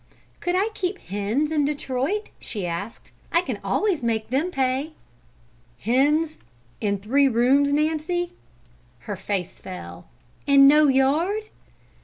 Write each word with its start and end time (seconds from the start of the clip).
"Could 0.39 0.55
I 0.55 0.69
keep 0.73 0.97
hens 0.97 1.51
in 1.51 1.63
Detroit?" 1.63 2.29
she 2.39 2.65
asked. 2.65 3.11
"I 3.31 3.41
can 3.41 3.59
always 3.63 4.01
make 4.01 4.31
them 4.31 4.49
pay." 4.49 4.93
"Hens 5.81 6.39
in 6.81 6.97
three 6.97 7.27
rooms, 7.27 7.71
Nancy?" 7.71 8.33
Her 9.01 9.15
face 9.15 9.59
fell. 9.59 10.07
"And 10.47 10.67
no 10.67 10.87
yard?" 10.87 11.43